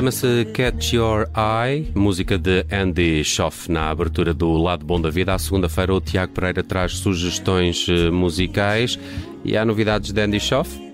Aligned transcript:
Chama-se 0.00 0.46
Catch 0.54 0.94
Your 0.94 1.28
Eye, 1.36 1.92
música 1.94 2.38
de 2.38 2.64
Andy 2.72 3.22
Schoff 3.22 3.70
na 3.70 3.90
abertura 3.90 4.32
do 4.32 4.56
Lado 4.56 4.82
Bom 4.82 4.98
da 4.98 5.10
Vida. 5.10 5.34
À 5.34 5.38
segunda-feira, 5.38 5.92
o 5.92 6.00
Tiago 6.00 6.32
Pereira 6.32 6.62
traz 6.62 6.92
sugestões 6.92 7.86
eh, 7.86 8.10
musicais 8.10 8.98
e 9.44 9.58
há 9.58 9.62
novidades 9.62 10.10
de 10.10 10.22
Andy 10.22 10.40
Schoff? 10.40 10.89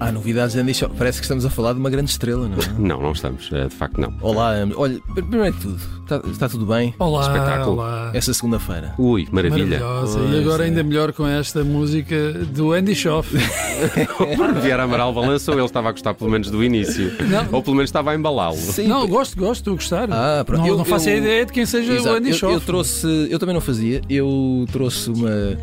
Há 0.00 0.10
novidades 0.12 0.54
de 0.54 0.60
Andy 0.60 0.74
Shaw. 0.74 0.90
Parece 0.98 1.18
que 1.18 1.24
estamos 1.24 1.44
a 1.46 1.50
falar 1.50 1.72
de 1.72 1.78
uma 1.78 1.88
grande 1.88 2.10
estrela, 2.10 2.48
não 2.48 2.56
é? 2.58 2.64
Não, 2.78 3.00
não 3.00 3.12
estamos, 3.12 3.48
eh, 3.52 3.68
de 3.68 3.74
facto 3.74 3.98
não. 4.00 4.12
Olá, 4.20 4.52
olha, 4.76 5.00
primeiro 5.14 5.52
de 5.56 5.62
tudo, 5.62 5.80
está, 6.02 6.22
está 6.30 6.48
tudo 6.48 6.66
bem? 6.66 6.94
Olá, 6.98 7.22
Espetáculo. 7.22 7.76
olá. 7.76 8.10
Essa 8.12 8.34
segunda-feira. 8.34 8.92
Ui, 8.98 9.26
maravilha. 9.30 9.78
Maravilhosa. 9.80 10.18
Pois 10.18 10.32
e 10.34 10.38
agora 10.40 10.64
é. 10.64 10.66
ainda 10.66 10.82
melhor 10.82 11.12
com 11.12 11.26
esta 11.26 11.62
música 11.64 12.32
do 12.32 12.72
Andy 12.72 12.94
Schoff. 12.94 13.30
Porque 14.36 14.60
Vieira 14.60 14.82
Amaral 14.82 15.12
balançou, 15.14 15.54
ele 15.54 15.64
estava 15.64 15.88
a 15.88 15.92
gostar 15.92 16.12
pelo 16.14 16.30
menos 16.30 16.50
do 16.50 16.62
início. 16.62 17.12
Não. 17.28 17.46
Ou 17.52 17.62
pelo 17.62 17.76
menos 17.76 17.88
estava 17.88 18.10
a 18.10 18.14
embalá-lo. 18.14 18.56
Sim, 18.56 18.88
não, 18.88 19.06
gosto, 19.06 19.36
gosto, 19.38 19.60
estou 19.60 19.72
a 19.72 19.76
gostar. 19.76 20.08
Ah, 20.12 20.42
pronto. 20.44 20.60
não, 20.60 20.68
Eu- 20.68 20.76
não 20.78 20.84
faço 20.84 21.08
eu- 21.08 21.18
ideia 21.18 21.46
de 21.46 21.52
quem 21.52 21.64
seja 21.64 21.92
Exato. 21.94 22.14
o 22.14 22.18
Andy 22.18 22.30
eu, 22.30 22.36
Schoff. 22.36 22.54
eu 22.54 22.60
trouxe, 22.60 23.28
eu 23.30 23.38
também 23.38 23.54
não 23.54 23.62
fazia, 23.62 24.02
eu 24.10 24.66
trouxe 24.70 25.08
uma. 25.10 25.56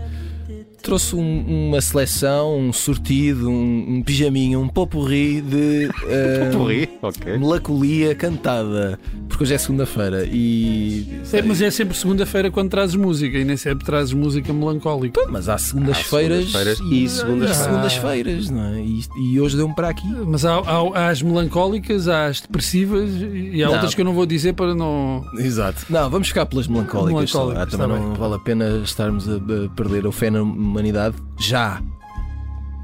Trouxe 0.82 1.16
um- 1.16 1.68
uma 1.70 1.80
seleção, 1.80 2.58
um 2.58 2.74
sortido, 2.74 3.50
um, 3.50 3.98
um 3.98 4.04
pijaminho, 4.04 4.60
um 4.62 4.68
popurri 4.68 5.40
de 5.42 5.90
eh, 6.10 6.50
Porri, 6.52 6.90
ok. 7.02 7.38
melancolia 7.38 8.16
cantada. 8.16 9.00
Porque 9.30 9.44
hoje 9.44 9.54
é 9.54 9.58
segunda-feira 9.58 10.26
e. 10.26 11.06
É, 11.32 11.42
mas 11.42 11.62
é 11.62 11.70
sempre 11.72 11.96
segunda-feira 11.98 12.50
quando 12.52 12.70
trazes 12.70 12.96
música 12.96 13.38
e 13.38 13.46
nem 13.46 13.56
sempre 13.58 13.86
trazes 13.86 14.14
música 14.14 14.52
melancólica. 14.52 15.22
Mas 15.30 15.48
há 15.48 15.58
segundas-feiras 15.58 16.52
e 16.92 17.08
segundas- 17.08 17.52
há 17.52 17.54
segundas-feiras, 17.54 18.50
não 18.50 18.64
é? 18.74 18.82
E, 18.82 19.02
e 19.34 19.40
hoje 19.40 19.56
deu-me 19.56 19.76
para 19.76 19.90
aqui. 19.90 20.08
Mas 20.26 20.44
há, 20.46 20.56
há- 20.60 20.92
há 21.00 21.08
as 21.10 21.22
melancólicas, 21.22 22.08
há 22.08 22.26
as 22.26 22.42
depressivas 22.42 23.10
e 23.22 23.62
há 23.64 23.68
Não. 23.68 23.74
outras 23.76 23.94
que 23.96 24.02
eu 24.02 24.06
não 24.06 24.14
vou 24.14 24.26
dizer 24.26 24.54
para 24.54 24.74
não. 24.76 25.24
Exato. 25.38 25.86
Não, 25.90 26.10
vamos 26.10 26.28
ficar 26.28 26.46
pelas 26.48 26.68
melancólicas. 26.68 27.34
Melancólicas, 27.34 27.62
Ah, 27.62 27.66
também 27.78 27.88
não 28.00 28.10
bem. 28.10 28.18
vale 28.20 28.34
a 28.36 28.40
pena 28.40 28.82
estarmos 28.84 29.30
a, 29.30 29.40
perder 29.76 30.06
fé 30.12 30.30
na 30.30 30.44
humanidade 30.72 31.16
já. 31.40 31.82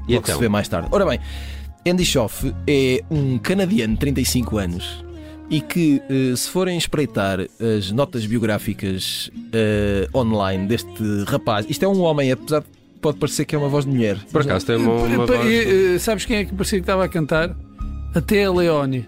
E 0.06 0.12
se 0.12 0.18
então? 0.18 0.38
vê 0.38 0.48
mais 0.48 0.68
tarde. 0.68 0.88
Ora 0.90 1.04
bem, 1.04 1.18
Andy 1.86 2.04
Schoff 2.04 2.54
é 2.66 3.02
um 3.10 3.38
canadiano 3.38 3.94
de 3.94 4.00
35 4.00 4.58
anos 4.58 5.04
e 5.50 5.60
que, 5.60 6.02
eh, 6.08 6.36
se 6.36 6.48
forem 6.50 6.76
espreitar 6.76 7.40
as 7.40 7.90
notas 7.90 8.26
biográficas 8.26 9.30
eh, 9.52 10.08
online 10.14 10.66
deste 10.66 11.24
rapaz, 11.26 11.66
isto 11.68 11.84
é 11.84 11.88
um 11.88 12.00
homem, 12.02 12.30
apesar 12.32 12.60
de 12.60 12.66
pode 13.00 13.18
parecer 13.18 13.44
que 13.44 13.54
é 13.54 13.58
uma 13.58 13.68
voz 13.68 13.84
de 13.84 13.90
mulher. 13.92 14.18
Por 14.30 14.42
acaso 14.42 14.66
tem 14.66 14.76
uma, 14.76 14.92
uma 14.92 15.26
Pa- 15.26 15.36
voz... 15.36 15.46
e, 15.50 15.94
eh, 15.94 15.98
sabes 15.98 16.24
quem 16.26 16.36
é 16.38 16.44
que 16.44 16.54
parecia 16.54 16.78
que 16.78 16.82
estava 16.82 17.04
a 17.04 17.08
cantar? 17.08 17.56
Até 18.14 18.44
a 18.44 18.50
Leone. 18.52 19.06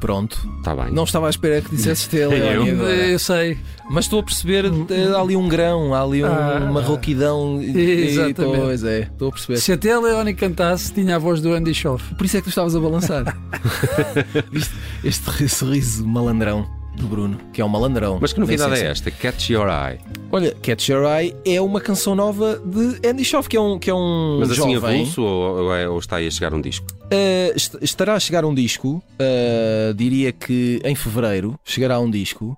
Pronto. 0.00 0.38
Está 0.58 0.74
bem. 0.74 0.92
Não 0.92 1.04
estava 1.04 1.26
à 1.26 1.30
espera 1.30 1.60
que 1.62 1.74
dissesse 1.74 2.02
Stella. 2.08 2.34
Eu? 2.34 2.66
Eu 2.66 3.18
sei. 3.18 3.58
Mas 3.88 4.04
estou 4.06 4.20
a 4.20 4.22
perceber, 4.22 4.64
eh, 4.66 5.14
há 5.16 5.20
ali 5.20 5.36
um 5.36 5.48
grão, 5.48 5.94
há 5.94 6.02
ali 6.02 6.22
um- 6.24 6.26
Ah, 6.26 6.66
uma 6.68 6.82
rouquidão. 6.82 7.60
exatamente. 7.62 8.56
E, 8.58 8.60
pois 8.60 8.84
é, 8.84 9.00
estou 9.02 9.28
a 9.28 9.32
perceber. 9.32 9.58
Se 9.58 9.72
até 9.72 9.92
a 9.92 10.00
Leone 10.00 10.34
cantasse, 10.34 10.92
tinha 10.92 11.16
a 11.16 11.18
voz 11.18 11.40
do 11.40 11.52
Andy 11.52 11.72
Schoff. 11.72 12.14
Por 12.16 12.24
isso 12.26 12.36
é 12.36 12.40
que 12.40 12.44
tu 12.46 12.48
estavas 12.50 12.74
a 12.74 12.80
balançar. 12.80 13.24
Viste 14.50 14.74
este 15.04 15.48
sorriso 15.48 16.06
malandrão 16.06 16.66
do 16.96 17.06
Bruno, 17.06 17.38
que 17.52 17.60
é 17.60 17.64
um 17.64 17.68
malandrão. 17.68 18.18
Mas 18.20 18.32
que 18.32 18.40
novidade 18.40 18.76
sei 18.76 18.86
é 18.86 18.90
esta? 18.90 19.10
Catch 19.10 19.50
Your 19.50 19.68
Eye. 19.68 19.98
Olha, 20.32 20.54
Catch 20.62 20.88
Your 20.88 21.04
Eye 21.04 21.34
é 21.44 21.60
uma 21.60 21.80
canção 21.80 22.14
nova 22.14 22.56
de 22.64 23.06
Andy 23.08 23.24
Schoff, 23.24 23.48
que 23.48 23.56
é 23.56 23.60
um, 23.60 23.78
que 23.78 23.90
é 23.90 23.94
um 23.94 24.38
Mas 24.40 24.50
assim 24.50 24.74
jovem. 24.74 25.00
avulso 25.02 25.22
ou, 25.22 25.64
ou, 25.64 25.74
é- 25.74 25.88
ou 25.88 25.98
está 25.98 26.16
aí 26.16 26.26
a 26.26 26.30
chegar 26.30 26.52
um 26.54 26.60
disco? 26.60 26.86
Uh, 27.04 27.54
est- 27.54 27.78
estará 27.82 28.14
a 28.14 28.20
chegar 28.20 28.44
um 28.44 28.54
disco, 28.54 29.02
uh, 29.20 29.94
diria 29.94 30.32
que 30.32 30.80
em 30.84 30.94
fevereiro 30.94 31.58
chegará 31.64 31.98
um 32.00 32.10
disco. 32.10 32.56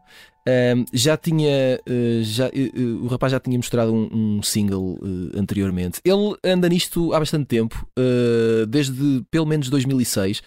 Um, 0.49 0.87
já 0.95 1.15
tinha, 1.15 1.79
uh, 1.87 2.23
já, 2.23 2.47
uh, 2.47 2.51
uh, 2.81 3.05
o 3.05 3.07
rapaz 3.09 3.33
já 3.33 3.39
tinha 3.41 3.59
mostrado 3.59 3.93
um, 3.93 4.39
um 4.39 4.43
single 4.43 4.99
uh, 5.03 5.39
anteriormente. 5.39 6.01
Ele 6.03 6.35
anda 6.43 6.67
nisto 6.71 7.13
há 7.13 7.19
bastante 7.19 7.45
tempo, 7.45 7.87
uh, 7.99 8.65
desde 8.67 9.23
pelo 9.31 9.45
menos 9.45 9.69
2006. 9.69 10.41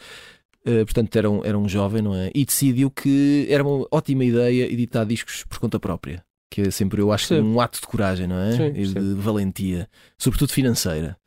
Uh, 0.66 0.86
portanto, 0.86 1.16
era 1.16 1.30
um, 1.30 1.44
era 1.44 1.58
um 1.58 1.68
jovem, 1.68 2.02
não 2.02 2.14
é? 2.14 2.32
E 2.36 2.46
decidiu 2.46 2.92
que 2.92 3.48
era 3.50 3.64
uma 3.64 3.88
ótima 3.92 4.24
ideia 4.24 4.72
editar 4.72 5.04
discos 5.06 5.44
por 5.46 5.60
conta 5.60 5.80
própria. 5.80 6.24
Que 6.52 6.62
é 6.62 6.72
sempre, 6.72 7.02
eu 7.02 7.12
acho, 7.12 7.28
Sim. 7.28 7.40
um 7.40 7.62
ato 7.62 7.80
de 7.80 7.88
coragem, 7.88 8.28
não 8.28 8.38
é? 8.38 8.52
Sim, 8.52 8.68
e 8.68 8.86
de 8.86 8.94
sim. 8.94 9.16
valentia, 9.16 9.90
sobretudo 10.18 10.52
financeira. 10.52 11.18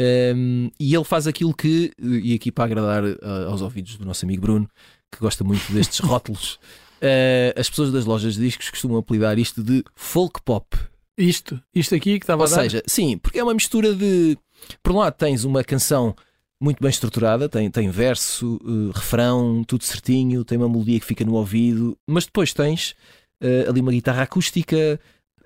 Um, 0.00 0.70
e 0.78 0.94
ele 0.94 1.04
faz 1.04 1.26
aquilo 1.26 1.54
que, 1.54 1.92
e 1.98 2.34
aqui 2.34 2.52
para 2.52 2.64
agradar 2.64 3.02
uh, 3.02 3.48
aos 3.48 3.62
ouvidos 3.62 3.96
do 3.96 4.04
nosso 4.04 4.24
amigo 4.26 4.42
Bruno, 4.42 4.68
que 5.10 5.18
gosta 5.18 5.42
muito 5.42 5.72
destes 5.72 5.98
rótulos, 6.04 6.58
uh, 7.00 7.58
as 7.58 7.70
pessoas 7.70 7.90
das 7.90 8.04
lojas 8.04 8.34
de 8.34 8.42
discos 8.42 8.68
costumam 8.68 8.98
apelidar 8.98 9.38
isto 9.38 9.62
de 9.62 9.82
folk 9.94 10.42
pop. 10.42 10.76
Isto, 11.16 11.58
isto 11.74 11.94
aqui 11.94 12.18
que 12.18 12.24
estava 12.24 12.42
Ou 12.42 12.46
a 12.46 12.50
dar. 12.50 12.62
seja, 12.62 12.82
sim, 12.86 13.16
porque 13.16 13.38
é 13.38 13.42
uma 13.42 13.54
mistura 13.54 13.94
de. 13.94 14.36
Por 14.82 14.92
um 14.92 14.98
lado, 14.98 15.14
tens 15.14 15.44
uma 15.44 15.64
canção 15.64 16.14
muito 16.60 16.80
bem 16.80 16.90
estruturada, 16.90 17.48
tem, 17.48 17.70
tem 17.70 17.90
verso, 17.90 18.58
uh, 18.64 18.90
refrão, 18.90 19.62
tudo 19.64 19.84
certinho, 19.84 20.44
tem 20.44 20.56
uma 20.56 20.68
melodia 20.68 20.98
que 20.98 21.06
fica 21.06 21.24
no 21.24 21.34
ouvido, 21.34 21.96
mas 22.06 22.24
depois 22.24 22.54
tens 22.54 22.94
uh, 23.42 23.68
ali 23.68 23.80
uma 23.80 23.92
guitarra 23.92 24.22
acústica, 24.22 24.98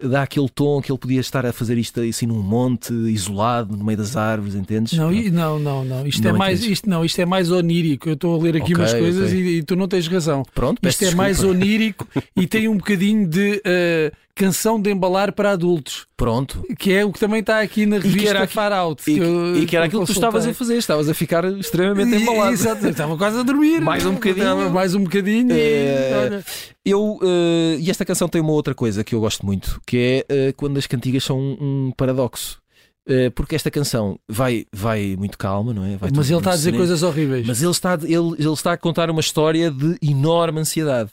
dá 0.02 0.22
aquele 0.22 0.48
tom 0.48 0.80
que 0.80 0.90
ele 0.90 0.98
podia 0.98 1.20
estar 1.20 1.44
a 1.44 1.52
fazer 1.52 1.76
isto 1.78 2.00
assim 2.00 2.26
num 2.26 2.42
monte, 2.42 2.92
isolado, 2.92 3.76
no 3.76 3.84
meio 3.84 3.98
das 3.98 4.16
árvores, 4.16 4.54
entendes? 4.54 4.92
Não, 4.94 5.10
não, 5.10 5.58
não, 5.58 5.84
não. 5.84 6.06
Isto, 6.06 6.22
Não 6.24 6.30
é 6.30 6.32
mais, 6.32 6.58
entendes. 6.60 6.72
isto, 6.78 6.88
não, 6.90 7.04
isto 7.04 7.18
é 7.20 7.26
mais 7.26 7.50
onírico. 7.50 8.08
Eu 8.08 8.14
estou 8.14 8.38
a 8.38 8.42
ler 8.42 8.56
aqui 8.56 8.72
Ok, 8.72 8.76
umas 8.76 8.92
coisas 8.92 9.28
ok. 9.30 9.38
e, 9.40 9.58
e 9.58 9.62
tu 9.62 9.76
não 9.76 9.86
tens 9.88 10.06
razão. 10.08 10.42
Pronto, 10.54 10.86
Isto 10.88 11.04
é 11.04 11.14
mais 11.14 11.42
onírico 11.42 12.06
e 12.36 12.46
tem 12.46 12.68
um 12.68 12.76
bocadinho 12.76 13.26
de 13.28 13.60
eh, 13.64 14.12
canção 14.34 14.80
de 14.80 14.90
embalar 14.90 15.32
para 15.32 15.50
adultos, 15.50 16.06
Pronto. 16.16 16.64
que 16.78 16.92
é 16.92 17.04
o 17.04 17.12
que 17.12 17.18
também 17.20 17.40
está 17.40 17.60
aqui 17.60 17.84
na 17.84 18.00
que 18.00 18.08
revista 18.08 18.46
Far 18.46 18.72
Out. 18.72 19.02
E, 19.10 19.18
eu- 19.18 19.58
e 19.58 19.66
que 19.66 19.76
era 19.76 19.84
aquilo 19.86 20.00
que 20.02 20.06
tu 20.06 20.12
estavas 20.16 20.46
a 20.46 20.54
fazer, 20.54 20.76
estavas 20.76 21.08
a 21.08 21.14
ficar 21.14 21.44
extremamente 21.58 22.14
E- 22.16 22.22
embalado. 22.22 22.52
Exato, 22.52 22.86
estava 22.86 23.16
quase 23.18 23.38
a 23.38 23.42
dormir. 23.42 23.80
Mais 23.82 24.06
um 24.06 24.14
bocadinho. 24.14 24.70
Mais 24.70 24.94
um 24.94 25.02
bocadinho. 25.04 25.50
e, 25.52 25.60
É, 25.60 26.12
olha, 26.30 26.44
Eu, 26.84 27.18
eh, 27.22 27.76
e 27.78 27.90
esta 27.90 28.04
canção 28.04 28.28
tem 28.28 28.40
uma 28.40 28.52
outra 28.52 28.74
coisa 28.74 29.04
que 29.04 29.14
eu 29.14 29.20
gosto 29.20 29.44
muito, 29.44 29.80
que 29.86 30.24
é 30.28 30.34
eh, 30.48 30.52
quando 30.52 30.78
as 30.78 30.86
cantigas 30.86 31.24
são 31.24 31.38
um, 31.38 31.88
um 31.88 31.92
paradoxo. 31.96 32.60
Eh, 33.06 33.30
porque 33.30 33.54
esta 33.54 33.70
canção 33.70 34.18
vai, 34.28 34.66
vai 34.72 35.16
muito 35.16 35.36
calma, 35.36 35.74
não 35.74 35.84
é? 35.84 35.96
Vai 35.96 36.10
mas 36.14 36.30
ele 36.30 36.38
está 36.38 36.50
a 36.50 36.54
dizer 36.54 36.64
sereno. 36.64 36.78
coisas 36.78 37.02
horríveis. 37.02 37.46
Mas 37.46 37.62
ele 37.62 37.70
está, 37.70 37.94
ele, 37.94 38.34
ele 38.38 38.52
está 38.52 38.72
a 38.72 38.76
contar 38.76 39.10
uma 39.10 39.20
história 39.20 39.70
de 39.70 39.98
enorme 40.02 40.60
ansiedade. 40.60 41.10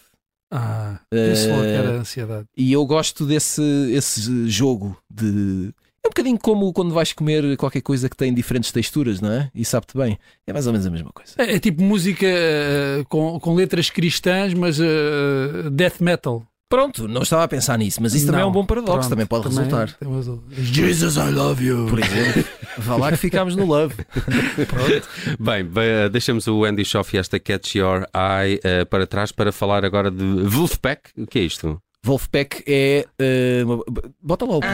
Ah, 0.52 1.00
isso 1.12 1.50
logo 1.50 1.62
que 1.62 1.68
era 1.68 1.90
ansiedade. 1.92 2.46
E 2.56 2.72
eu 2.72 2.86
gosto 2.86 3.26
desse 3.26 3.62
esse 3.92 4.50
jogo 4.50 4.98
de. 5.10 5.74
É 6.08 6.10
um 6.10 6.16
bocadinho 6.16 6.40
como 6.40 6.72
quando 6.72 6.94
vais 6.94 7.12
comer 7.12 7.58
qualquer 7.58 7.82
coisa 7.82 8.08
que 8.10 8.16
tem 8.16 8.34
diferentes 8.34 8.72
texturas, 8.72 9.20
não 9.20 9.30
é? 9.30 9.52
E 9.54 9.66
sabe-te 9.66 9.98
bem. 9.98 10.18
É 10.48 10.54
mais 10.54 10.66
ou 10.66 10.72
menos 10.72 10.88
a 10.88 10.90
mesma 10.90 11.12
coisa. 11.14 11.34
É, 11.38 11.56
é 11.56 11.60
tipo 11.60 11.84
música 11.84 12.26
eh, 12.26 13.04
com, 13.10 13.38
com 13.42 13.54
letras 13.54 13.90
cristãs, 13.90 14.54
mas 14.54 14.80
eh, 14.80 15.70
death 15.70 16.00
metal. 16.00 16.46
Pronto, 16.70 17.08
não 17.10 17.24
estava 17.24 17.44
a 17.44 17.48
pensar 17.48 17.78
nisso, 17.78 18.02
mas 18.02 18.14
isso 18.14 18.26
também 18.26 18.42
é 18.42 18.44
um 18.44 18.48
Não, 18.48 18.54
bom 18.54 18.66
paradoxo, 18.66 18.94
pronto, 19.00 19.10
também 19.10 19.26
pode 19.26 19.48
resultar. 19.48 19.92
tem 19.94 20.14
razão. 20.14 20.42
Jesus, 20.50 21.16
I 21.18 21.30
love 21.30 21.64
you. 21.66 21.88
Por 21.90 22.00
exemplo, 22.00 22.44
vá 22.78 22.96
lá 22.98 23.12
que 23.12 23.18
ficámos 23.18 23.56
no 23.56 23.66
love. 23.66 23.96
Bem, 25.40 25.64
bem, 25.64 26.10
deixamos 26.12 26.48
o 26.48 26.64
Andy 26.66 26.84
Schoff 26.86 27.16
e 27.16 27.20
esta 27.20 27.40
Catch 27.40 27.76
Your 27.76 28.06
Eye 28.14 28.60
eh, 28.64 28.86
para 28.86 29.06
trás 29.06 29.32
para 29.32 29.52
falar 29.52 29.84
agora 29.86 30.10
de 30.12 30.24
Wolfpack. 30.24 31.12
O 31.18 31.26
que 31.28 31.40
é 31.40 31.44
isto? 31.44 31.82
Wolfpack 32.08 32.64
é. 32.66 33.06
eh, 33.20 33.64
uma- 33.66 33.84
bota 34.22 34.46
lá 34.46 34.56
o 34.58 34.60
play. 34.62 34.72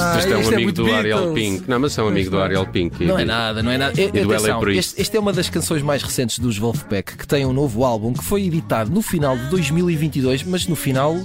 Ah, 0.00 0.16
Este 0.18 0.32
é 0.32 0.36
um 0.36 0.40
é 0.40 0.46
amigo 0.46 0.62
muito 0.62 0.84
do 0.84 0.94
Ariel. 0.94 1.32
Pink. 1.34 1.64
Não, 1.68 1.80
mas 1.80 1.98
é 1.98 2.02
um 2.02 2.08
amigo 2.08 2.30
do 2.30 2.38
Ariel 2.40 2.66
Pink. 2.66 3.04
Não 3.04 3.18
é 3.18 3.22
E- 3.22 3.24
nada, 3.24 3.62
não 3.62 3.70
é 3.72 3.78
nada. 3.78 4.00
E, 4.00 4.10
do 4.10 4.32
atenção, 4.32 4.60
LA 4.62 4.72
este, 4.74 5.00
este 5.00 5.16
é 5.16 5.20
uma 5.20 5.32
das 5.32 5.50
canções 5.50 5.82
mais 5.82 6.02
recentes 6.02 6.38
dos 6.38 6.56
Wolfpack, 6.58 7.16
que 7.16 7.26
tem 7.26 7.44
um 7.44 7.52
novo 7.52 7.84
álbum 7.84 8.12
que 8.12 8.22
foi 8.24 8.44
editado 8.44 8.90
no 8.90 9.02
final 9.02 9.36
de 9.36 9.46
2022, 9.48 10.44
mas 10.44 10.66
no 10.66 10.76
final, 10.76 11.16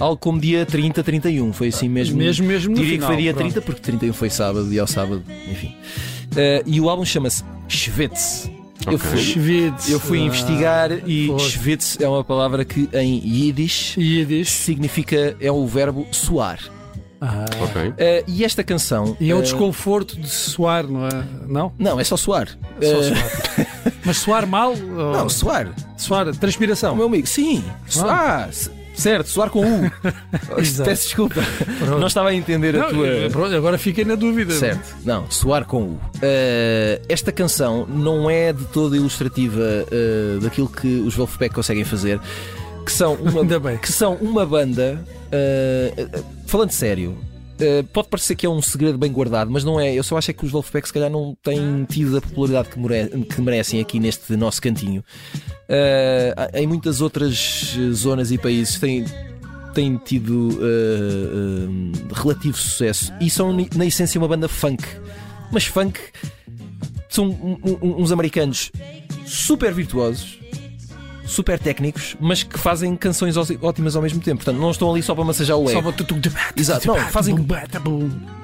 algo 0.00 0.16
como 0.16 0.40
dia 0.40 0.64
30, 0.64 1.02
31. 1.02 1.52
Foi 1.52 1.68
assim 1.68 1.88
mesmo. 1.88 2.16
Mesmo, 2.16 2.46
mesmo 2.46 2.70
no 2.70 2.76
Diria 2.76 2.92
final, 2.94 3.08
que 3.10 3.14
foi 3.14 3.22
dia 3.22 3.34
pronto. 3.34 3.52
30, 3.52 3.60
porque 3.66 3.80
31 3.82 4.12
foi 4.14 4.30
sábado 4.30 4.72
e 4.72 4.78
ao 4.78 4.86
sábado, 4.86 5.22
enfim. 5.50 5.74
Eh, 6.34 6.62
e 6.66 6.80
o 6.80 6.88
álbum 6.88 7.04
chama-se 7.04 7.44
Schwitz. 7.72 8.50
Eu 8.86 8.94
Ok. 8.94 9.10
fui, 9.10 9.18
Schwitz. 9.20 9.88
eu 9.90 10.00
fui 10.00 10.18
Ah, 10.20 10.22
investigar 10.24 10.90
e 11.08 11.28
foi. 11.28 11.38
Schwitz 11.38 11.98
é 12.00 12.08
uma 12.08 12.24
palavra 12.24 12.64
que 12.64 12.88
em 12.92 13.22
Yiddish 13.24 13.96
Yiddish. 13.96 14.50
significa, 14.50 15.36
é 15.40 15.50
o 15.52 15.64
verbo 15.66 16.06
suar. 16.10 16.58
Ah. 17.20 17.44
Ok. 17.60 17.94
Eh, 17.98 18.24
e 18.26 18.44
esta 18.44 18.64
canção. 18.64 19.16
E 19.20 19.30
é 19.30 19.34
o 19.34 19.38
eh, 19.38 19.42
desconforto 19.42 20.16
de 20.18 20.28
suar, 20.28 20.84
não 20.88 21.06
é? 21.06 21.24
Não? 21.46 21.72
Não, 21.78 22.00
é 22.00 22.04
só 22.04 22.16
suar. 22.16 22.48
Só 22.48 22.56
Eh, 22.80 23.02
suar. 23.04 23.66
Mas 24.04 24.16
suar 24.18 24.46
mal? 24.46 24.72
ou- 24.72 25.12
Não, 25.12 25.28
suar. 25.28 25.72
Suar, 25.96 26.26
O 26.26 26.32
transpiração. 26.36 26.96
meu 26.96 27.06
amigo, 27.06 27.26
sim. 27.28 27.62
Ah, 28.00 28.48
c- 28.50 28.68
certo, 28.94 29.28
soar 29.28 29.50
com 29.50 29.60
U. 29.64 29.90
Exato. 30.58 30.88
Peço 30.90 31.04
desculpa. 31.04 31.42
Pronto. 31.78 31.98
Não 32.00 32.06
estava 32.06 32.28
a 32.30 32.34
entender 32.34 32.76
a 32.76 32.80
Não, 32.80 32.88
tua. 32.90 33.06
eh, 33.06 33.28
pronto, 33.28 33.54
agora 33.54 33.78
fiquei 33.78 34.04
na 34.04 34.14
dúvida. 34.14 34.52
Certo, 34.54 34.96
não, 35.04 35.30
soar 35.30 35.64
com 35.64 35.82
U. 35.82 36.00
Eh, 36.20 37.00
esta 37.08 37.32
canção 37.32 37.86
não 37.86 38.28
é 38.30 38.52
de 38.52 38.64
toda 38.66 38.96
ilustrativa 38.96 39.60
eh, 39.90 40.38
daquilo 40.40 40.68
que 40.68 41.00
os 41.00 41.14
Wolfpack 41.14 41.54
conseguem 41.54 41.84
fazer, 41.84 42.20
que 42.84 42.92
são 42.92 43.14
uma, 43.14 43.40
Ainda 43.42 43.58
bem. 43.60 43.76
que 43.78 43.92
são 43.92 44.14
uma 44.14 44.44
banda. 44.46 45.02
eh, 45.30 46.08
falando 46.46 46.70
sério. 46.70 47.16
Eh, 47.62 47.84
pode 47.92 48.08
parecer 48.08 48.34
que 48.34 48.44
é 48.44 48.48
um 48.48 48.60
segredo 48.60 48.98
bem 48.98 49.12
guardado, 49.12 49.48
mas 49.50 49.62
não 49.62 49.78
é. 49.78 49.94
Eu 49.94 50.02
só 50.02 50.18
acho 50.18 50.32
é 50.32 50.34
que 50.34 50.44
os 50.44 50.50
Wolfpack 50.50 50.88
se 50.88 50.92
calhar 50.92 51.08
não 51.08 51.36
têm 51.42 51.84
tido 51.84 52.16
a 52.16 52.20
popularidade 52.20 52.68
que, 52.70 53.24
que 53.26 53.40
merecem 53.40 53.80
aqui 53.80 54.00
neste 54.00 54.36
nosso 54.36 54.60
cantinho. 54.60 55.04
Eh, 55.68 56.34
em 56.54 56.66
muitas 56.66 57.00
outras 57.00 57.76
zonas 57.92 58.32
e 58.32 58.38
países 58.38 58.80
têm, 58.80 59.04
têm 59.74 59.96
tido 59.96 60.58
eh, 60.60 62.14
relativo 62.14 62.56
sucesso 62.56 63.12
e 63.20 63.30
são, 63.30 63.56
na 63.76 63.86
essência, 63.86 64.20
uma 64.20 64.28
banda 64.28 64.48
funk. 64.48 64.82
Mas 65.52 65.64
funk 65.64 66.00
são 67.08 67.58
uns 67.80 68.10
americanos 68.10 68.72
super 69.24 69.72
virtuosos, 69.72 70.38
super 71.26 71.58
técnicos, 71.58 72.16
mas 72.20 72.42
que 72.42 72.58
fazem 72.58 72.94
canções 72.96 73.36
ótimas 73.36 73.96
ao 73.96 74.02
mesmo 74.02 74.20
tempo. 74.20 74.44
Portanto, 74.44 74.60
não 74.60 74.70
estão 74.70 74.90
ali 74.90 75.02
só 75.02 75.14
para 75.14 75.24
massajar 75.24 75.56
o 75.56 75.64
Só 75.68 75.78
ego. 75.78 75.92
para 75.92 76.04
tu- 76.04 76.04
tu- 76.20 76.32
Exato, 76.56 76.86
não, 76.88 76.96
fazem-. 77.10 77.36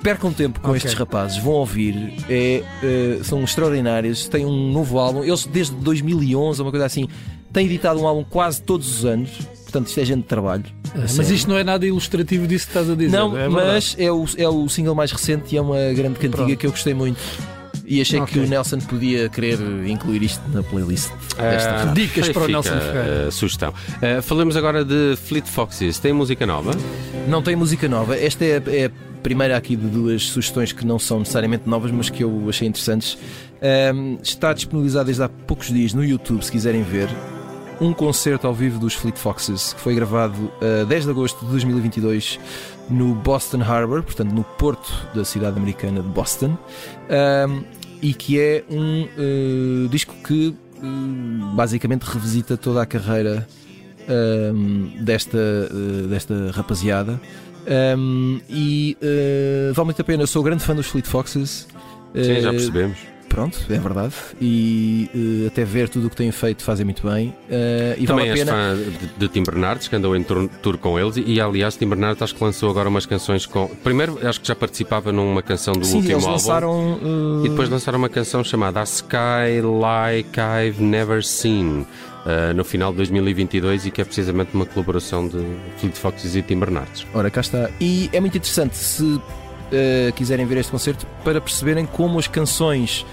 Percam 0.02 0.32
tempo 0.32 0.60
com 0.60 0.68
Ok. 0.68 0.76
estes 0.78 0.94
rapazes, 0.94 1.38
vão 1.42 1.54
ouvir, 1.54 2.14
é, 2.28 2.62
eh, 2.82 3.18
são 3.24 3.42
extraordinários, 3.42 4.28
têm 4.28 4.44
um 4.46 4.70
novo 4.72 4.98
álbum. 4.98 5.24
Eles, 5.24 5.44
desde 5.44 5.74
2011, 5.76 6.62
uma 6.62 6.70
coisa 6.70 6.86
assim, 6.86 7.08
têm 7.52 7.66
editado 7.66 8.00
um 8.00 8.06
álbum 8.06 8.24
quase 8.24 8.62
todos 8.62 8.88
os 8.98 9.04
anos. 9.04 9.30
Portanto, 9.64 9.88
isto 9.88 10.00
é 10.00 10.04
gente 10.04 10.22
de 10.22 10.28
trabalho. 10.28 10.64
a 10.94 10.98
Mas 11.00 11.10
sério. 11.12 11.34
isto 11.34 11.50
não 11.50 11.58
é 11.58 11.64
nada 11.64 11.84
ilustrativo 11.84 12.46
disso 12.46 12.64
que 12.66 12.70
estás 12.70 12.88
a 12.88 12.94
dizer. 12.94 13.14
Não, 13.14 13.36
é 13.36 13.48
mas 13.48 13.94
é 13.98 14.10
o, 14.10 14.24
é 14.38 14.48
o 14.48 14.66
single 14.68 14.94
mais 14.94 15.12
recente 15.12 15.54
e 15.54 15.58
é 15.58 15.60
uma 15.60 15.76
grande 15.92 16.14
cantiga 16.14 16.36
Pronto. 16.44 16.56
que 16.56 16.66
eu 16.66 16.70
gostei 16.70 16.94
muito. 16.94 17.20
E 17.90 18.00
achei 18.02 18.18
que 18.20 18.32
Ok. 18.38 18.44
o 18.44 18.46
Nelson 18.46 18.78
podia 18.80 19.28
querer 19.30 19.58
incluir 19.88 20.22
isto 20.22 20.42
na 20.52 20.62
playlist 20.62 21.10
desta 21.38 21.70
rádio. 21.84 21.94
Dicas 21.94 22.28
para 22.28 22.42
o 22.42 22.46
Nelson 22.48 22.78
Ferreira. 22.80 23.28
a 23.28 23.30
sugestão. 23.30 23.72
Ah, 24.02 24.20
falamos 24.20 24.56
agora 24.56 24.84
de 24.84 25.16
Fleet 25.16 25.46
Foxes. 25.48 25.98
Tem 25.98 26.12
música 26.12 26.44
nova? 26.46 26.72
Não 27.26 27.42
tem 27.42 27.56
música 27.56 27.88
nova. 27.88 28.14
Esta 28.14 28.44
é, 28.44 28.62
é 28.66 28.84
a 28.86 28.90
primeira 29.22 29.56
aqui 29.56 29.74
de 29.74 29.86
duas 29.86 30.22
sugestões 30.24 30.70
que 30.72 30.84
não 30.84 30.98
são 30.98 31.20
necessariamente 31.20 31.66
novas, 31.68 31.90
mas 31.90 32.10
que 32.10 32.22
eu 32.22 32.46
achei 32.48 32.68
interessantes. 32.68 33.16
Ahm, 33.62 34.18
está 34.22 34.52
disponibilizado 34.52 35.06
desde 35.06 35.22
há 35.22 35.28
poucos 35.28 35.68
dias 35.68 35.94
no 35.94 36.04
YouTube, 36.04 36.44
se 36.44 36.52
quiserem 36.52 36.82
ver. 36.82 37.08
Um 37.80 37.92
concerto 37.94 38.46
ao 38.46 38.52
vivo 38.52 38.78
dos 38.78 38.92
Fleet 38.94 39.16
Foxes 39.16 39.72
que 39.72 39.80
foi 39.80 39.94
gravado 39.94 40.52
a 40.60 40.84
10 40.84 41.04
de 41.04 41.10
agosto 41.10 41.44
de 41.44 41.50
2022 41.52 42.38
no 42.90 43.14
Boston 43.14 43.62
Harbor, 43.62 44.02
portanto 44.02 44.32
no 44.32 44.42
porto 44.42 44.92
da 45.14 45.24
cidade 45.24 45.56
americana 45.58 46.02
de 46.02 46.08
Boston, 46.08 46.56
Ahm, 47.08 47.62
e 48.00 48.14
que 48.14 48.38
é 48.38 48.64
um 48.70 49.08
eh, 49.18 49.88
disco 49.90 50.14
que 50.26 50.54
eh, 50.76 50.80
basicamente 51.54 52.02
revisita 52.02 52.56
toda 52.56 52.82
a 52.82 52.86
carreira 52.86 53.46
ahm, 54.08 55.04
desta, 55.04 55.38
eh, 55.38 56.06
desta 56.08 56.50
rapaziada. 56.52 57.20
Um, 57.68 58.40
e 58.48 58.96
uh, 59.02 59.74
vale 59.74 59.86
muito 59.86 60.00
a 60.00 60.04
pena. 60.04 60.22
Eu 60.22 60.26
sou 60.26 60.42
grande 60.42 60.64
fã 60.64 60.74
dos 60.74 60.86
Fleet 60.86 61.06
Foxes. 61.06 61.68
Sim, 62.14 62.40
já 62.40 62.48
Uh, 62.48 62.52
percebemos. 62.52 62.98
Pronto, 63.28 63.58
é 63.70 63.78
verdade. 63.78 64.14
E 64.40 65.10
uh, 65.14 65.46
até 65.48 65.64
ver 65.64 65.88
tudo 65.88 66.06
o 66.06 66.10
que 66.10 66.16
têm 66.16 66.30
feito 66.32 66.62
fazem 66.62 66.84
muito 66.84 67.06
bem. 67.08 67.28
Uh, 67.48 67.94
e 67.98 68.06
Também 68.06 68.26
vale 68.26 68.30
a 68.30 68.32
és 68.32 68.38
pena. 68.40 68.52
fã 68.52 68.76
de, 68.76 69.06
de 69.18 69.28
Tim 69.28 69.42
Bernardes, 69.44 69.88
que 69.88 69.96
andou 69.96 70.16
em 70.16 70.22
tour, 70.22 70.48
tour 70.62 70.78
com 70.78 70.98
eles, 70.98 71.16
e, 71.24 71.40
aliás, 71.40 71.76
Tim 71.76 71.88
Bernardes 71.88 72.22
acho 72.22 72.34
que 72.34 72.42
lançou 72.42 72.70
agora 72.70 72.88
umas 72.88 73.06
canções 73.06 73.46
com. 73.46 73.68
Primeiro, 73.84 74.18
acho 74.26 74.40
que 74.40 74.48
já 74.48 74.54
participava 74.56 75.12
numa 75.12 75.42
canção 75.42 75.74
do 75.74 75.84
Sim, 75.84 75.96
último 75.96 76.14
eles 76.14 76.24
álbum. 76.24 76.32
lançaram. 76.36 76.92
uh, 76.94 77.46
E 77.46 77.48
depois 77.50 77.68
lançaram 77.68 77.98
uma 77.98 78.08
canção 78.08 78.42
chamada 78.42 78.80
A 78.80 78.84
Sky 78.84 79.60
Like 79.62 80.30
I've 80.40 80.82
Never 80.82 81.22
Seen 81.24 81.80
uh, 82.26 82.54
no 82.54 82.64
final 82.64 82.90
de 82.90 82.96
2022 82.98 83.86
e 83.86 83.90
que 83.90 84.00
é 84.00 84.04
precisamente 84.04 84.50
uma 84.54 84.66
colaboração 84.66 85.28
de 85.28 85.38
Fleet 85.78 85.94
Foxes 85.96 86.34
e 86.34 86.42
Tim 86.42 86.58
Bernardes. 86.58 87.06
Ora, 87.14 87.30
cá 87.30 87.40
está. 87.40 87.70
E 87.80 88.08
é 88.12 88.20
muito 88.20 88.36
interessante 88.36 88.76
se 88.76 89.20
uh, 89.72 90.12
quiserem 90.14 90.46
ver 90.46 90.58
este 90.58 90.72
concerto 90.72 91.06
para 91.24 91.40
perceberem 91.40 91.86
como 91.86 92.18
as 92.18 92.26
canções 92.26 93.04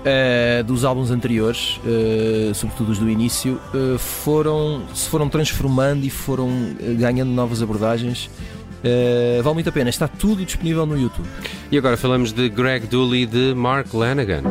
uh, 0.00 0.64
dos 0.64 0.84
álbuns 0.84 1.10
anteriores, 1.10 1.80
uh, 1.84 2.54
sobretudo 2.54 2.92
os 2.92 2.98
do 2.98 3.08
início, 3.08 3.60
foram, 3.98 4.82
se 4.94 5.08
foram 5.08 5.28
transformando 5.28 6.04
e 6.04 6.10
foram 6.10 6.50
ganhando 6.98 7.30
novas 7.30 7.62
abordagens. 7.62 8.30
Vale 9.42 9.54
muito 9.54 9.68
a 9.68 9.72
pena. 9.72 9.90
Está 9.90 10.08
tudo 10.08 10.42
disponível 10.44 10.86
no 10.86 10.98
YouTube. 10.98 11.28
E 11.70 11.76
agora 11.76 11.98
falamos 11.98 12.32
de 12.32 12.48
Greg 12.48 12.86
Dooley 12.86 13.26
de 13.26 13.54
Mark 13.54 13.92
Lanigan. 13.92 14.42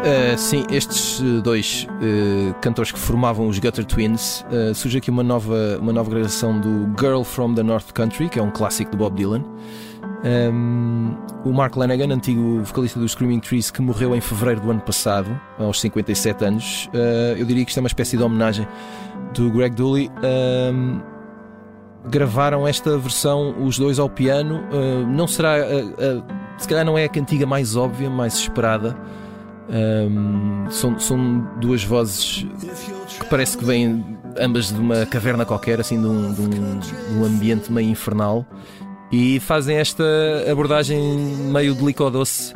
Uh, 0.00 0.38
sim, 0.38 0.64
estes 0.70 1.20
dois 1.42 1.86
uh, 1.90 2.54
cantores 2.62 2.90
que 2.90 2.98
formavam 2.98 3.46
os 3.46 3.58
Gutter 3.58 3.84
Twins, 3.84 4.42
uh, 4.50 4.74
surge 4.74 4.96
aqui 4.96 5.10
uma 5.10 5.22
nova, 5.22 5.76
uma 5.78 5.92
nova 5.92 6.08
gravação 6.08 6.58
do 6.58 6.90
Girl 6.98 7.22
from 7.22 7.54
the 7.54 7.62
North 7.62 7.92
Country, 7.92 8.30
que 8.30 8.38
é 8.38 8.42
um 8.42 8.50
clássico 8.50 8.92
de 8.92 8.96
Bob 8.96 9.14
Dylan. 9.14 9.44
Um, 10.22 11.16
o 11.44 11.52
Mark 11.52 11.76
Lanigan, 11.76 12.12
antigo 12.14 12.62
vocalista 12.62 13.00
dos 13.00 13.12
Screaming 13.12 13.40
Trees, 13.40 13.70
que 13.70 13.80
morreu 13.80 14.14
em 14.14 14.20
fevereiro 14.20 14.60
do 14.60 14.70
ano 14.70 14.80
passado, 14.80 15.40
aos 15.58 15.80
57 15.80 16.44
anos, 16.44 16.90
uh, 16.92 17.38
eu 17.38 17.46
diria 17.46 17.64
que 17.64 17.70
isto 17.70 17.78
é 17.78 17.82
uma 17.82 17.86
espécie 17.86 18.16
de 18.16 18.22
homenagem 18.22 18.66
do 19.34 19.50
Greg 19.50 19.74
Dooley. 19.74 20.10
Um, 20.72 21.00
gravaram 22.08 22.66
esta 22.66 22.96
versão, 22.98 23.54
os 23.64 23.78
dois 23.78 23.98
ao 23.98 24.08
piano. 24.08 24.62
Uh, 24.70 25.06
não 25.06 25.26
será, 25.26 25.56
uh, 25.58 26.22
se 26.58 26.68
calhar, 26.68 26.84
não 26.84 26.98
é 26.98 27.04
a 27.04 27.08
cantiga 27.08 27.46
mais 27.46 27.76
óbvia, 27.76 28.10
mais 28.10 28.34
esperada. 28.34 28.96
Um, 29.70 30.68
são, 30.68 30.98
são 30.98 31.48
duas 31.60 31.84
vozes 31.84 32.44
que 33.20 33.26
parece 33.26 33.56
que 33.56 33.64
vêm 33.64 34.18
ambas 34.38 34.72
de 34.72 34.80
uma 34.80 35.06
caverna 35.06 35.44
qualquer, 35.44 35.80
assim 35.80 36.00
de 36.00 36.06
um, 36.06 36.32
de 36.32 36.40
um, 36.40 36.78
de 36.78 37.14
um 37.14 37.24
ambiente 37.24 37.72
meio 37.72 37.88
infernal, 37.88 38.44
e 39.12 39.40
fazem 39.40 39.76
esta 39.76 40.04
abordagem 40.50 41.00
meio 41.52 41.74
delicadoce 41.74 42.54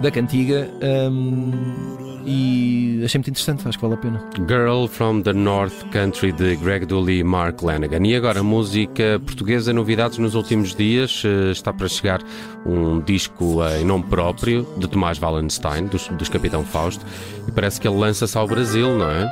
da 0.00 0.10
cantiga. 0.10 0.68
um, 1.10 2.04
e 2.26 3.02
achei 3.04 3.18
muito 3.18 3.28
interessante, 3.30 3.68
acho 3.68 3.78
que 3.78 3.82
vale 3.84 3.94
a 3.94 3.98
pena. 3.98 4.30
Girl 4.48 4.86
from 4.86 5.20
the 5.20 5.32
North 5.32 5.84
Country 5.92 6.32
de 6.32 6.56
Greg 6.56 6.86
Dooley 6.86 7.18
e 7.18 7.24
Mark 7.24 7.62
Lanigan. 7.62 8.06
E 8.06 8.16
agora, 8.16 8.42
música 8.42 9.20
portuguesa, 9.24 9.72
novidades 9.72 10.16
nos 10.18 10.34
últimos 10.34 10.74
dias. 10.74 11.22
Eh, 11.24 11.50
Está 11.50 11.72
para 11.72 11.86
chegar 11.86 12.22
um 12.64 13.00
disco 13.00 13.62
eh, 13.62 13.82
em 13.82 13.84
nome 13.84 14.04
próprio 14.04 14.66
de 14.78 14.88
Tomás 14.88 15.20
Wallenstein, 15.20 15.86
dos, 15.86 16.08
dos 16.08 16.28
Capitão 16.30 16.64
Fausto, 16.64 17.04
e 17.46 17.52
parece 17.52 17.78
que 17.80 17.86
ele 17.86 17.98
lança-se 17.98 18.36
ao 18.38 18.46
Brasil, 18.48 18.96
não 18.96 19.10
é? 19.10 19.24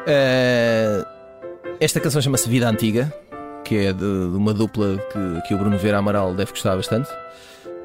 Uh, 0.00 1.06
esta 1.80 2.00
canção 2.00 2.20
chama-se 2.20 2.48
Vida 2.48 2.68
Antiga, 2.68 3.12
que 3.70 3.76
é 3.86 3.92
de, 3.92 3.98
de 4.00 4.36
uma 4.36 4.52
dupla 4.52 4.98
que, 5.12 5.48
que 5.48 5.54
o 5.54 5.58
Bruno 5.58 5.78
Vera 5.78 5.98
Amaral 5.98 6.34
deve 6.34 6.50
gostar 6.50 6.74
bastante. 6.74 7.08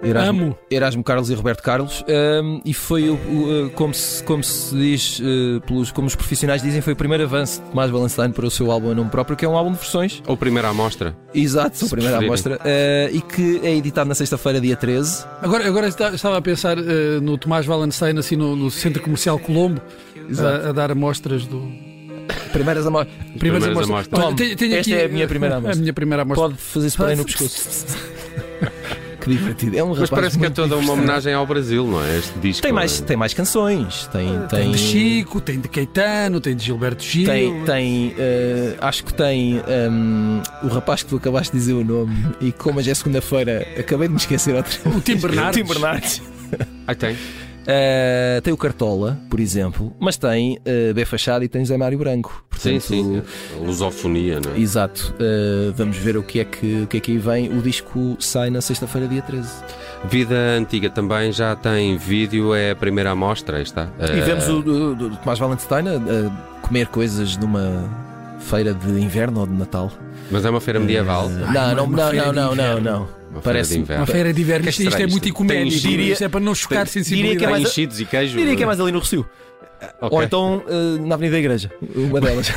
Erasmo, 0.03 0.29
Amo. 0.43 0.57
Erasmo 0.69 1.03
Carlos 1.03 1.29
e 1.29 1.33
Roberto 1.35 1.61
Carlos. 1.63 2.03
Um, 2.43 2.59
e 2.65 2.73
foi, 2.73 3.07
o- 3.09 3.13
o, 3.15 3.65
uh, 3.65 3.69
como, 3.71 3.93
se, 3.93 4.21
como 4.23 4.43
se 4.43 4.75
diz, 4.75 5.19
uh, 5.19 5.61
pelos, 5.65 5.91
como 5.91 6.07
os 6.07 6.15
profissionais 6.15 6.61
dizem, 6.61 6.81
foi 6.81 6.93
o 6.93 6.95
primeiro 6.95 7.23
avanço 7.23 7.61
de 7.61 7.69
Tomás 7.69 7.91
Wallenstein 7.91 8.31
para 8.31 8.45
o 8.45 8.51
seu 8.51 8.71
álbum 8.71 8.91
em 8.91 8.95
nome 8.95 9.09
próprio, 9.09 9.37
que 9.37 9.45
é 9.45 9.47
um 9.47 9.55
álbum 9.55 9.71
de 9.71 9.77
versões. 9.77 10.21
Ou 10.27 10.35
primeira 10.35 10.67
amostra. 10.69 11.15
Exato, 11.33 11.85
a 11.85 11.89
primeira 11.89 12.17
preferirem. 12.17 12.27
amostra. 12.27 12.55
uh, 12.57 13.15
e 13.15 13.21
que 13.21 13.61
é 13.63 13.73
editado 13.75 14.09
na 14.09 14.15
sexta-feira, 14.15 14.59
dia 14.59 14.75
13. 14.75 15.23
Agora, 15.41 15.65
agora 15.67 15.87
está- 15.87 16.09
estava 16.09 16.37
a 16.37 16.41
pensar 16.41 16.77
eh, 16.77 17.19
no 17.21 17.37
Tomás 17.37 17.65
Wallenstein, 17.67 18.17
assim 18.17 18.35
no, 18.35 18.55
no 18.55 18.69
Centro 18.69 19.01
Comercial 19.01 19.39
Colombo, 19.39 19.79
a, 20.65 20.69
a 20.69 20.71
dar 20.73 20.91
amostras 20.91 21.45
do. 21.45 21.94
Primeiras 22.55 22.85
amostras. 22.87 23.15
Primeiras 23.37 23.39
Primeiras 23.39 23.65
amostras. 23.89 23.89
amostras. 23.89 24.21
Tom, 24.29 24.35
tenho- 24.35 24.55
tenho 24.55 24.75
esta 24.75 24.91
aqui, 24.93 25.01
é 25.01 25.05
a 25.05 25.09
minha 25.09 25.27
primeira 25.27 25.55
A 25.55 25.57
amostra. 25.59 25.79
minha 25.81 25.93
primeira 25.93 26.21
amostra. 26.23 26.47
Pode 26.49 26.57
fazer 26.61 26.87
spray 26.87 27.15
no 27.15 27.25
pescoço. 27.25 27.85
Que 29.25 29.31
divertido. 29.31 29.75
É 29.75 29.83
um 29.83 29.87
Mas 29.87 29.97
rapaz 30.01 30.09
parece 30.11 30.37
que 30.37 30.45
é 30.45 30.49
toda 30.51 30.77
uma 30.77 30.93
homenagem 30.93 31.33
ao 31.33 31.47
Brasil, 31.47 31.83
não 31.87 31.99
é? 32.05 32.15
Este 32.19 32.37
disco. 32.37 32.61
Tem 32.61 32.71
mais, 32.71 32.99
tem 33.01 33.17
mais 33.17 33.33
canções. 33.33 34.07
Tem, 34.13 34.27
Tem 34.41 34.47
tem, 34.47 34.71
de 34.71 34.77
Chico, 34.77 35.41
tem 35.41 35.59
de 35.59 35.67
Caetano, 35.67 36.39
tem 36.39 36.55
de 36.55 36.63
Gilberto 36.63 37.03
Gil. 37.03 37.25
tem, 37.25 37.63
tem 37.63 38.15
eh, 38.19 38.75
acho 38.79 39.03
que 39.03 39.11
tem 39.15 39.63
ehm, 39.67 40.43
o 40.61 40.67
rapaz 40.67 41.01
que 41.01 41.09
tu 41.09 41.15
acabaste 41.15 41.51
de 41.53 41.57
dizer 41.57 41.73
o 41.73 41.83
nome 41.83 42.15
e 42.39 42.51
como 42.51 42.77
hoje 42.77 42.91
é 42.91 42.93
segunda-feira, 42.93 43.65
acabei 43.79 44.07
de 44.07 44.13
me 44.13 44.19
esquecer 44.19 44.53
outra 44.53 44.77
O 44.95 45.01
Tim 45.01 45.15
Bernardes. 45.15 45.59
Tim 45.59 45.67
Bernardes. 45.73 46.21
Ah, 46.85 46.93
tem. 46.93 47.17
Eh, 47.67 48.41
tem 48.43 48.53
o 48.53 48.57
Cartola, 48.57 49.17
por 49.29 49.39
exemplo, 49.39 49.91
mas 49.99 50.17
tem 50.17 50.57
uh, 50.59 50.93
B 50.93 51.03
Fachada 51.05 51.43
e 51.43 51.47
tem 51.47 51.65
Zé 51.65 51.77
Mário 51.77 51.97
Branco. 51.97 52.45
Sim, 52.57 52.79
Portanto, 52.79 52.81
sim. 52.83 53.21
A 53.55 53.65
lusofonia, 53.65 54.39
não 54.39 54.53
é? 54.53 54.59
Exato. 54.59 55.13
Uh, 55.19 55.73
vamos 55.73 55.97
ver 55.97 56.15
o 56.17 56.23
que, 56.23 56.39
é 56.39 56.45
que, 56.45 56.83
o 56.83 56.87
que 56.87 56.97
é 56.97 56.99
que 56.99 57.11
aí 57.13 57.17
vem. 57.17 57.49
O 57.49 57.61
disco 57.61 58.15
sai 58.19 58.49
na 58.49 58.61
sexta-feira, 58.61 59.07
dia 59.07 59.21
13. 59.21 59.49
Vida 60.05 60.35
Antiga 60.57 60.89
também 60.89 61.31
já 61.31 61.55
tem 61.55 61.97
vídeo, 61.97 62.53
é 62.53 62.71
a 62.71 62.75
primeira 62.75 63.11
amostra, 63.11 63.61
está. 63.61 63.89
E 63.99 64.21
vemos 64.21 64.47
o, 64.47 64.59
o, 64.59 64.91
o 64.91 65.17
Tomás 65.17 65.39
Valenstein 65.39 65.87
a, 65.87 65.95
a 65.95 66.61
comer 66.61 66.87
coisas 66.87 67.35
numa 67.37 67.89
feira 68.39 68.73
de 68.73 68.89
inverno 69.01 69.39
ou 69.39 69.47
de 69.47 69.53
Natal. 69.53 69.91
Mas 70.29 70.45
é 70.45 70.49
uma 70.49 70.61
feira 70.61 70.79
medieval. 70.79 71.29
Não, 71.29 71.75
não, 71.75 71.87
não, 71.87 72.33
não, 72.33 72.55
não, 72.55 72.81
não. 72.81 73.14
Uma 73.35 73.41
Parece- 73.41 73.69
feira 73.69 73.77
de 73.77 73.83
inverno. 73.83 74.01
Uma 74.01 74.07
feira 74.07 74.33
de 74.33 74.41
inverno. 74.41 74.63
Que 74.63 74.69
Isto, 74.69 74.83
isto 74.83 75.01
é 75.01 75.07
muito 75.07 75.27
ecuménico. 75.27 75.81
tem- 75.81 76.09
Isto 76.11 76.23
é 76.23 76.29
para 76.29 76.39
não 76.39 76.55
chocar 76.55 76.85
diria 76.85 76.91
sensibilidade. 76.93 77.37
que 77.37 77.43
é 77.43 77.47
Tem 77.47 77.55
mais- 77.57 77.69
enchidos 77.69 77.99
e 77.99 78.05
queijo. 78.05 78.37
Diria 78.37 78.55
que 78.55 78.63
é 78.63 78.65
mais 78.65 78.79
ali 78.79 78.91
no 78.91 78.99
Rocio. 78.99 79.25
Ok. 80.01 80.17
Ou 80.17 80.23
então 80.23 80.63
eh, 80.67 80.97
na 81.01 81.15
Avenida 81.15 81.33
da 81.35 81.39
Igreja. 81.39 81.69
Uma 81.95 82.21
delas. 82.21 82.47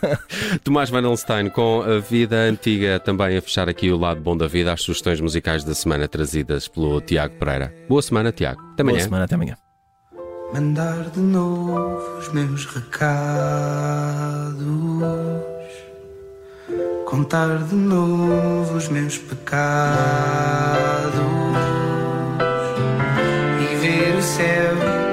Tomás 0.64 0.88
Vanelstein 0.90 1.50
com 1.50 1.82
a 1.82 1.98
vida 2.00 2.36
antiga 2.36 2.98
também 2.98 3.36
a 3.36 3.42
fechar 3.42 3.68
aqui 3.68 3.90
o 3.92 3.98
lado 3.98 4.20
bom 4.20 4.34
da 4.36 4.46
vida, 4.48 4.72
as 4.72 4.80
sugestões 4.80 5.20
musicais 5.20 5.62
da 5.62 5.74
semana 5.74 6.08
trazidas 6.08 6.66
pelo 6.66 7.00
Tiago 7.02 7.34
Pereira. 7.36 7.72
Boa 7.88 8.00
semana, 8.02 8.32
Tiago. 8.32 8.60
Até 8.72 8.82
Boa 8.82 8.92
amanhã. 8.92 9.04
semana, 9.04 9.24
até 9.26 9.34
amanhã. 9.34 9.56
Mandar 10.54 11.10
de 11.10 11.20
novo 11.20 12.18
os 12.18 12.32
meus 12.32 12.64
recados, 12.66 14.64
contar 17.14 17.58
de 17.58 17.76
novo 17.76 18.76
os 18.76 18.88
meus 18.88 19.16
pecados 19.16 19.54
e 23.60 23.76
ver 23.76 24.16
o 24.16 24.22
céu 24.22 25.03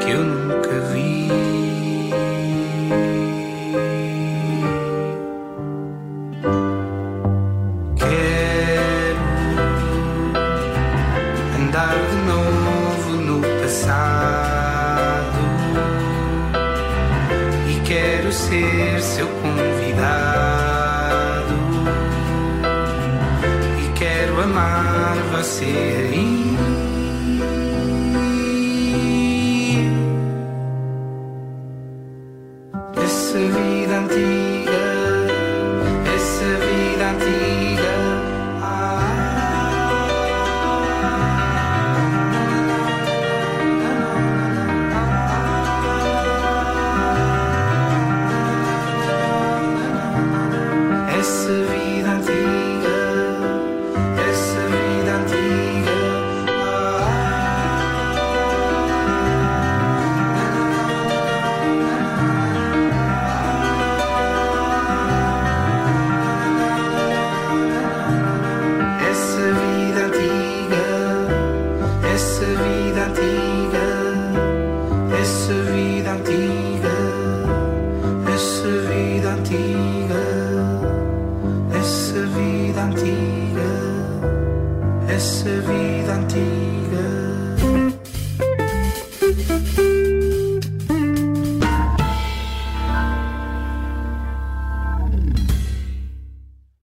você 25.24 25.66
aí. 25.66 26.91